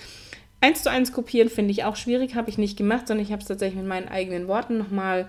Eins 0.64 0.82
zu 0.82 0.90
eins 0.90 1.12
kopieren 1.12 1.50
finde 1.50 1.72
ich 1.72 1.84
auch 1.84 1.98
schwierig, 1.98 2.36
habe 2.36 2.50
ich 2.50 2.58
nicht 2.58 2.78
gemacht, 2.78 3.10
sondern 3.10 3.26
ich 3.26 3.34
habe 3.34 3.42
es 3.42 3.50
tatsächlich 3.50 3.78
mit 3.82 3.86
meinen 3.86 4.08
eigenen 4.08 4.48
Worten 4.48 4.78
nochmal 4.78 5.28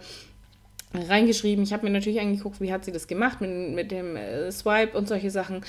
reingeschrieben. 0.95 1.65
Ich 1.65 1.73
habe 1.73 1.85
mir 1.85 1.91
natürlich 1.91 2.21
angeguckt, 2.21 2.61
wie 2.61 2.73
hat 2.73 2.85
sie 2.85 2.93
das 2.93 3.09
gemacht 3.09 3.41
mit, 3.41 3.51
mit 3.75 3.91
dem 3.91 4.15
äh, 4.15 4.53
Swipe 4.53 4.97
und 4.97 5.09
solche 5.09 5.33
Sachen. 5.33 5.65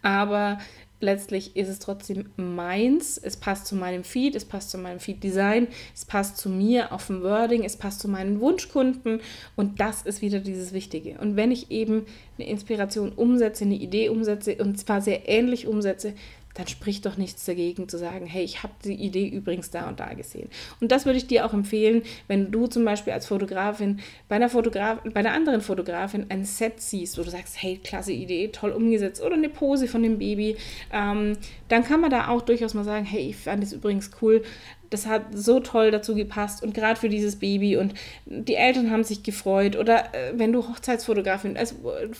Aber 0.00 0.56
letztlich 1.00 1.54
ist 1.54 1.68
es 1.68 1.80
trotzdem 1.80 2.30
meins. 2.36 3.18
Es 3.18 3.36
passt 3.36 3.66
zu 3.66 3.74
meinem 3.74 4.04
Feed, 4.04 4.34
es 4.36 4.46
passt 4.46 4.70
zu 4.70 4.78
meinem 4.78 5.00
Feed-Design, 5.00 5.68
es 5.94 6.06
passt 6.06 6.38
zu 6.38 6.48
mir 6.48 6.90
auf 6.90 7.08
dem 7.08 7.22
Wording, 7.22 7.64
es 7.64 7.76
passt 7.76 8.00
zu 8.00 8.08
meinen 8.08 8.40
Wunschkunden 8.40 9.20
und 9.54 9.80
das 9.80 10.00
ist 10.00 10.22
wieder 10.22 10.40
dieses 10.40 10.72
Wichtige. 10.72 11.18
Und 11.18 11.36
wenn 11.36 11.52
ich 11.52 11.70
eben 11.70 12.06
eine 12.38 12.48
Inspiration 12.48 13.12
umsetze, 13.12 13.64
eine 13.64 13.74
Idee 13.74 14.08
umsetze 14.08 14.56
und 14.56 14.78
zwar 14.78 15.02
sehr 15.02 15.28
ähnlich 15.28 15.66
umsetze, 15.66 16.14
dann 16.54 16.66
spricht 16.66 17.06
doch 17.06 17.16
nichts 17.16 17.44
dagegen 17.44 17.88
zu 17.88 17.96
sagen, 17.96 18.26
hey, 18.26 18.42
ich 18.42 18.62
habe 18.62 18.72
die 18.84 18.94
Idee 18.94 19.28
übrigens 19.28 19.70
da 19.70 19.88
und 19.88 20.00
da 20.00 20.12
gesehen. 20.14 20.48
Und 20.80 20.90
das 20.90 21.06
würde 21.06 21.18
ich 21.18 21.26
dir 21.26 21.46
auch 21.46 21.54
empfehlen, 21.54 22.02
wenn 22.28 22.50
du 22.50 22.66
zum 22.66 22.84
Beispiel 22.84 23.12
als 23.12 23.26
Fotografin 23.26 24.00
bei 24.28 24.36
einer, 24.36 24.48
Fotograf 24.48 24.98
bei 25.04 25.20
einer 25.20 25.32
anderen 25.32 25.60
Fotografin 25.60 26.26
ein 26.28 26.44
Set 26.44 26.80
siehst, 26.80 27.18
wo 27.18 27.22
du 27.22 27.30
sagst, 27.30 27.62
hey, 27.62 27.78
klasse 27.82 28.12
Idee, 28.12 28.48
toll 28.48 28.72
umgesetzt 28.72 29.22
oder 29.22 29.34
eine 29.34 29.48
Pose 29.48 29.86
von 29.86 30.02
dem 30.02 30.18
Baby, 30.18 30.56
ähm, 30.92 31.36
dann 31.68 31.84
kann 31.84 32.00
man 32.00 32.10
da 32.10 32.28
auch 32.28 32.42
durchaus 32.42 32.74
mal 32.74 32.84
sagen, 32.84 33.04
hey, 33.04 33.30
ich 33.30 33.36
fand 33.36 33.62
es 33.62 33.72
übrigens 33.72 34.10
cool, 34.20 34.42
das 34.90 35.06
hat 35.06 35.22
so 35.32 35.60
toll 35.60 35.90
dazu 35.90 36.14
gepasst 36.14 36.62
und 36.62 36.74
gerade 36.74 36.98
für 36.98 37.08
dieses 37.08 37.36
Baby 37.36 37.76
und 37.76 37.94
die 38.26 38.56
Eltern 38.56 38.90
haben 38.90 39.04
sich 39.04 39.22
gefreut 39.22 39.76
oder 39.76 40.14
äh, 40.14 40.32
wenn 40.34 40.52
du 40.52 40.66
Hochzeitsfotografin, 40.68 41.56
also 41.56 41.76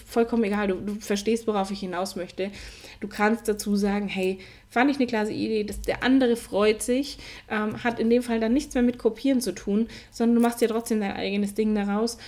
vollkommen 0.07 0.45
egal, 0.45 0.69
du, 0.69 0.77
du 0.77 0.95
verstehst, 0.95 1.47
worauf 1.47 1.71
ich 1.71 1.81
hinaus 1.81 2.17
möchte. 2.17 2.50
Du 3.00 3.09
kannst 3.09 3.49
dazu 3.49 3.77
sagen, 3.77 4.09
hey, 4.09 4.39
fand 4.69 4.91
ich 4.91 4.99
eine 4.99 5.07
klasse 5.07 5.33
Idee, 5.33 5.65
dass 5.65 5.81
der 5.81 6.03
andere 6.03 6.37
freut 6.37 6.83
sich, 6.83 7.19
ähm, 7.50 7.83
hat 7.83 7.99
in 7.99 8.09
dem 8.11 8.23
Fall 8.23 8.41
dann 8.41 8.53
nichts 8.53 8.75
mehr 8.75 8.83
mit 8.83 8.99
Kopieren 8.99 9.41
zu 9.41 9.53
tun, 9.53 9.89
sondern 10.11 10.37
du 10.37 10.43
machst 10.43 10.61
ja 10.61 10.69
trotzdem 10.69 11.00
dein 11.00 11.17
eigenes 11.17 11.55
Ding 11.55 11.75
daraus 11.75 12.19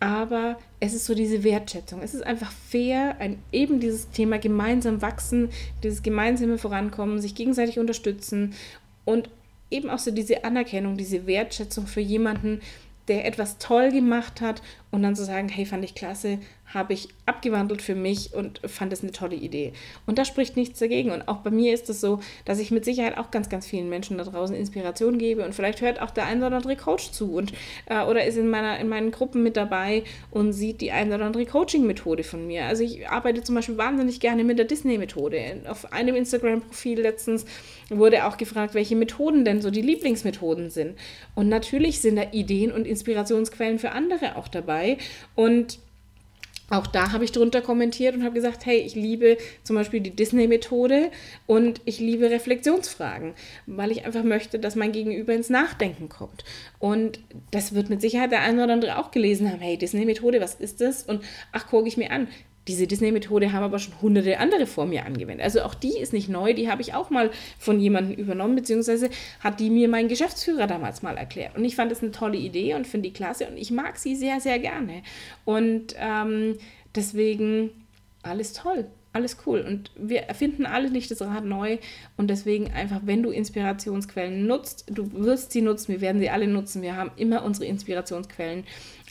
aber 0.00 0.56
es 0.80 0.94
ist 0.94 1.04
so 1.04 1.14
diese 1.14 1.44
Wertschätzung. 1.44 2.00
Es 2.00 2.14
ist 2.14 2.26
einfach 2.26 2.50
fair, 2.50 3.16
ein, 3.20 3.38
eben 3.52 3.80
dieses 3.80 4.10
Thema 4.10 4.38
gemeinsam 4.38 5.02
wachsen, 5.02 5.50
dieses 5.82 6.02
gemeinsame 6.02 6.56
Vorankommen, 6.56 7.20
sich 7.20 7.34
gegenseitig 7.34 7.78
unterstützen 7.78 8.54
und 9.04 9.28
eben 9.70 9.90
auch 9.90 9.98
so 9.98 10.10
diese 10.10 10.44
Anerkennung, 10.44 10.96
diese 10.96 11.26
Wertschätzung 11.26 11.86
für 11.86 12.00
jemanden, 12.00 12.60
der 13.08 13.24
etwas 13.26 13.58
toll 13.58 13.90
gemacht 13.90 14.40
hat 14.40 14.62
und 14.90 15.02
dann 15.02 15.16
zu 15.16 15.24
sagen, 15.24 15.48
hey, 15.48 15.66
fand 15.66 15.84
ich 15.84 15.94
klasse, 15.94 16.38
habe 16.72 16.92
ich 16.92 17.08
abgewandelt 17.26 17.82
für 17.82 17.94
mich 17.94 18.34
und 18.34 18.60
fand 18.64 18.92
es 18.92 19.02
eine 19.02 19.12
tolle 19.12 19.34
Idee. 19.34 19.72
Und 20.06 20.18
da 20.18 20.24
spricht 20.24 20.56
nichts 20.56 20.78
dagegen. 20.78 21.10
Und 21.10 21.26
auch 21.28 21.38
bei 21.38 21.50
mir 21.50 21.74
ist 21.74 21.90
es 21.90 22.00
so, 22.00 22.20
dass 22.44 22.58
ich 22.58 22.70
mit 22.70 22.84
Sicherheit 22.84 23.18
auch 23.18 23.30
ganz, 23.30 23.48
ganz 23.48 23.66
vielen 23.66 23.88
Menschen 23.88 24.18
da 24.18 24.24
draußen 24.24 24.54
Inspiration 24.54 25.18
gebe. 25.18 25.44
Und 25.44 25.54
vielleicht 25.54 25.80
hört 25.80 26.00
auch 26.00 26.10
der 26.10 26.26
ein 26.26 26.42
oder 26.42 26.56
andere 26.56 26.76
Coach 26.76 27.10
zu 27.10 27.34
und 27.34 27.52
äh, 27.86 28.04
oder 28.04 28.24
ist 28.24 28.36
in 28.36 28.48
meiner 28.48 28.78
in 28.78 28.88
meinen 28.88 29.10
Gruppen 29.10 29.42
mit 29.42 29.56
dabei 29.56 30.04
und 30.30 30.52
sieht 30.52 30.80
die 30.80 30.92
ein 30.92 31.12
oder 31.12 31.24
andere 31.24 31.44
Coaching-Methode 31.44 32.22
von 32.24 32.46
mir. 32.46 32.64
Also 32.66 32.84
ich 32.84 33.08
arbeite 33.08 33.42
zum 33.42 33.56
Beispiel 33.56 33.76
wahnsinnig 33.76 34.20
gerne 34.20 34.44
mit 34.44 34.58
der 34.58 34.66
Disney-Methode. 34.66 35.62
Auf 35.68 35.92
einem 35.92 36.14
Instagram-Profil 36.14 37.00
letztens 37.00 37.46
wurde 37.88 38.26
auch 38.26 38.36
gefragt, 38.36 38.74
welche 38.74 38.96
Methoden 38.96 39.44
denn 39.44 39.60
so 39.60 39.70
die 39.70 39.82
Lieblingsmethoden 39.82 40.70
sind. 40.70 40.96
Und 41.34 41.48
natürlich 41.48 42.00
sind 42.00 42.16
da 42.16 42.26
Ideen 42.32 42.70
und 42.70 42.86
Inspirationsquellen 42.86 43.78
für 43.78 43.90
andere 43.92 44.36
auch 44.36 44.48
dabei. 44.48 44.98
Und 45.34 45.78
auch 46.70 46.86
da 46.86 47.12
habe 47.12 47.24
ich 47.24 47.32
drunter 47.32 47.60
kommentiert 47.60 48.14
und 48.14 48.22
habe 48.22 48.34
gesagt, 48.34 48.64
hey, 48.64 48.78
ich 48.78 48.94
liebe 48.94 49.36
zum 49.64 49.76
Beispiel 49.76 50.00
die 50.00 50.14
Disney-Methode 50.14 51.10
und 51.46 51.80
ich 51.84 51.98
liebe 51.98 52.30
Reflexionsfragen, 52.30 53.34
weil 53.66 53.90
ich 53.90 54.06
einfach 54.06 54.22
möchte, 54.22 54.58
dass 54.58 54.76
mein 54.76 54.92
Gegenüber 54.92 55.34
ins 55.34 55.50
Nachdenken 55.50 56.08
kommt. 56.08 56.44
Und 56.78 57.20
das 57.50 57.74
wird 57.74 57.90
mit 57.90 58.00
Sicherheit 58.00 58.30
der 58.30 58.42
eine 58.42 58.64
oder 58.64 58.72
andere 58.72 58.98
auch 58.98 59.10
gelesen 59.10 59.50
haben, 59.50 59.60
hey, 59.60 59.76
Disney-Methode, 59.76 60.40
was 60.40 60.54
ist 60.54 60.80
das? 60.80 61.02
Und 61.02 61.22
ach, 61.52 61.66
gucke 61.66 61.88
ich 61.88 61.96
mir 61.96 62.12
an. 62.12 62.28
Diese 62.70 62.86
Disney-Methode 62.86 63.52
haben 63.52 63.64
aber 63.64 63.80
schon 63.80 64.00
hunderte 64.00 64.38
andere 64.38 64.64
vor 64.66 64.86
mir 64.86 65.04
angewendet. 65.04 65.44
Also 65.44 65.62
auch 65.62 65.74
die 65.74 65.98
ist 65.98 66.12
nicht 66.12 66.28
neu, 66.28 66.54
die 66.54 66.70
habe 66.70 66.82
ich 66.82 66.94
auch 66.94 67.10
mal 67.10 67.32
von 67.58 67.80
jemandem 67.80 68.16
übernommen, 68.16 68.54
beziehungsweise 68.54 69.10
hat 69.40 69.58
die 69.58 69.70
mir 69.70 69.88
mein 69.88 70.06
Geschäftsführer 70.06 70.68
damals 70.68 71.02
mal 71.02 71.16
erklärt. 71.16 71.56
Und 71.56 71.64
ich 71.64 71.74
fand 71.74 71.90
das 71.90 72.00
eine 72.00 72.12
tolle 72.12 72.38
Idee 72.38 72.74
und 72.74 72.86
finde 72.86 73.08
die 73.08 73.12
klasse 73.12 73.48
und 73.48 73.56
ich 73.56 73.72
mag 73.72 73.98
sie 73.98 74.14
sehr, 74.14 74.40
sehr 74.40 74.60
gerne. 74.60 75.02
Und 75.44 75.96
ähm, 75.98 76.58
deswegen 76.94 77.70
alles 78.22 78.52
toll 78.52 78.86
alles 79.12 79.38
cool. 79.46 79.60
Und 79.60 79.90
wir 79.96 80.22
erfinden 80.22 80.66
alle 80.66 80.90
nicht 80.90 81.10
das 81.10 81.20
Rad 81.20 81.44
neu. 81.44 81.78
Und 82.16 82.30
deswegen 82.30 82.70
einfach, 82.72 83.00
wenn 83.04 83.22
du 83.22 83.30
Inspirationsquellen 83.30 84.46
nutzt, 84.46 84.84
du 84.88 85.12
wirst 85.12 85.52
sie 85.52 85.62
nutzen, 85.62 85.92
wir 85.92 86.00
werden 86.00 86.20
sie 86.20 86.30
alle 86.30 86.46
nutzen. 86.46 86.82
Wir 86.82 86.96
haben 86.96 87.10
immer 87.16 87.44
unsere 87.44 87.66
Inspirationsquellen 87.66 88.64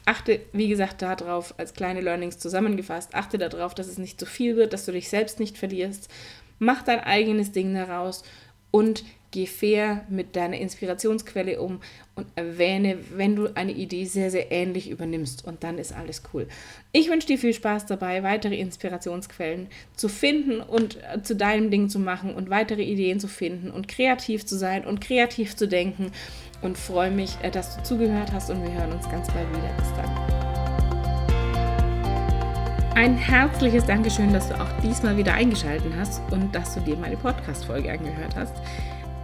achte, 0.09 0.41
wie 0.53 0.69
gesagt, 0.69 1.03
darauf, 1.03 1.53
als 1.59 1.75
kleine 1.75 2.01
Learnings 2.01 2.39
zusammengefasst, 2.39 3.13
achte 3.13 3.37
darauf, 3.37 3.75
dass 3.75 3.87
es 3.87 3.99
nicht 3.99 4.19
zu 4.19 4.25
viel 4.25 4.55
wird, 4.55 4.73
dass 4.73 4.85
du 4.85 4.91
dich 4.91 5.07
selbst 5.07 5.39
nicht 5.39 5.55
verlierst. 5.55 6.09
Mach 6.57 6.81
dein 6.81 6.99
eigenes 6.99 7.51
Ding 7.51 7.75
daraus 7.75 8.23
und 8.71 9.03
geh 9.31 9.45
fair 9.45 10.05
mit 10.09 10.35
deiner 10.35 10.57
Inspirationsquelle 10.57 11.61
um 11.61 11.79
und 12.15 12.25
erwähne, 12.35 12.97
wenn 13.15 13.35
du 13.35 13.55
eine 13.55 13.71
Idee 13.71 14.05
sehr, 14.05 14.31
sehr 14.31 14.51
ähnlich 14.51 14.89
übernimmst 14.89 15.45
und 15.45 15.63
dann 15.63 15.77
ist 15.77 15.93
alles 15.93 16.23
cool. 16.33 16.47
Ich 16.91 17.07
wünsche 17.11 17.27
dir 17.27 17.37
viel 17.37 17.53
Spaß 17.53 17.85
dabei, 17.85 18.23
weitere 18.23 18.55
Inspirationsquellen 18.55 19.67
zu 19.95 20.09
finden 20.09 20.59
und 20.59 20.97
äh, 21.03 21.21
zu 21.21 21.35
deinem 21.35 21.69
Ding 21.69 21.87
zu 21.87 21.99
machen 21.99 22.33
und 22.33 22.49
weitere 22.49 22.81
Ideen 22.81 23.19
zu 23.19 23.27
finden 23.27 23.69
und 23.69 23.87
kreativ 23.87 24.43
zu 24.47 24.57
sein 24.57 24.85
und 24.85 25.01
kreativ 25.01 25.55
zu 25.55 25.67
denken 25.67 26.11
und 26.61 26.77
freue 26.77 27.11
mich, 27.11 27.37
äh, 27.41 27.51
dass 27.51 27.77
du 27.77 27.83
zugehört 27.83 28.31
hast 28.33 28.49
und 28.49 28.61
wir 28.63 28.71
hören 28.71 28.91
uns 28.91 29.09
ganz 29.09 29.27
bald 29.27 29.49
wieder. 29.49 29.69
Bis 29.77 29.93
dann. 29.95 30.49
Ein 32.95 33.15
herzliches 33.15 33.85
Dankeschön, 33.85 34.33
dass 34.33 34.49
du 34.49 34.59
auch 34.59 34.71
diesmal 34.83 35.15
wieder 35.15 35.33
eingeschaltet 35.33 35.93
hast 35.97 36.21
und 36.31 36.53
dass 36.53 36.73
du 36.75 36.81
dir 36.81 36.97
meine 36.97 37.15
Podcast-Folge 37.15 37.91
angehört 37.91 38.35
hast. 38.35 38.53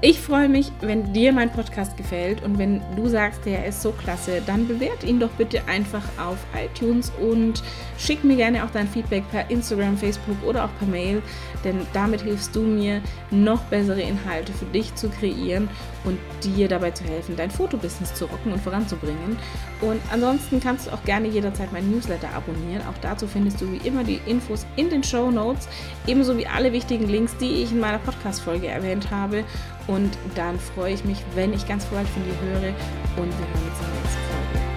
Ich 0.01 0.19
freue 0.19 0.49
mich, 0.49 0.71
wenn 0.81 1.13
dir 1.13 1.31
mein 1.31 1.49
Podcast 1.49 1.95
gefällt 1.95 2.43
und 2.43 2.57
wenn 2.57 2.81
du 2.97 3.07
sagst, 3.07 3.45
der 3.45 3.65
ist 3.65 3.81
so 3.81 3.91
klasse, 3.91 4.41
dann 4.45 4.67
bewert 4.67 5.05
ihn 5.05 5.21
doch 5.21 5.29
bitte 5.31 5.65
einfach 5.67 6.03
auf 6.19 6.37
iTunes 6.53 7.13
und 7.21 7.63
schick 7.97 8.21
mir 8.23 8.35
gerne 8.35 8.65
auch 8.65 8.69
dein 8.71 8.89
Feedback 8.89 9.23
per 9.31 9.49
Instagram, 9.49 9.97
Facebook 9.97 10.35
oder 10.45 10.65
auch 10.65 10.69
per 10.79 10.87
Mail, 10.87 11.21
denn 11.63 11.87
damit 11.93 12.21
hilfst 12.21 12.53
du 12.55 12.61
mir, 12.61 13.01
noch 13.31 13.61
bessere 13.63 14.01
Inhalte 14.01 14.51
für 14.51 14.65
dich 14.65 14.93
zu 14.95 15.09
kreieren 15.09 15.69
und 16.03 16.19
dir 16.43 16.67
dabei 16.67 16.91
zu 16.91 17.03
helfen, 17.05 17.35
dein 17.35 17.49
Fotobusiness 17.49 18.13
zu 18.13 18.25
rocken 18.25 18.51
und 18.51 18.61
voranzubringen. 18.61 19.37
Und 19.81 19.99
ansonsten 20.11 20.59
kannst 20.59 20.87
du 20.87 20.91
auch 20.91 21.03
gerne 21.03 21.27
jederzeit 21.27 21.71
mein 21.73 21.89
Newsletter 21.89 22.29
abonnieren. 22.35 22.83
Auch 22.87 22.97
dazu 23.01 23.27
findest 23.27 23.59
du 23.61 23.71
wie 23.71 23.87
immer 23.87 24.03
die 24.03 24.19
Infos 24.25 24.65
in 24.75 24.89
den 24.89 25.03
Show 25.03 25.31
Notes, 25.31 25.67
ebenso 26.05 26.37
wie 26.37 26.45
alle 26.45 26.71
wichtigen 26.71 27.07
Links, 27.07 27.35
die 27.37 27.63
ich 27.63 27.71
in 27.71 27.79
meiner 27.79 27.99
Podcast-Folge 27.99 28.67
erwähnt 28.67 29.09
habe. 29.09 29.43
Und 29.87 30.17
dann 30.35 30.59
freue 30.59 30.93
ich 30.93 31.05
mich, 31.05 31.17
wenn 31.35 31.53
ich 31.53 31.67
ganz 31.67 31.85
bald 31.85 32.07
von 32.07 32.23
dir 32.23 32.33
höre 32.41 32.69
und 33.17 33.31
wir 33.31 33.47
hören 33.47 33.69
uns 33.69 33.79
in 33.79 33.85
der 33.85 34.01
nächsten 34.01 34.61
Folge. 34.61 34.74